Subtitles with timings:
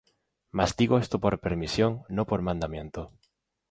[0.57, 3.01] Mas esto digo por permisión, no por mandamiento.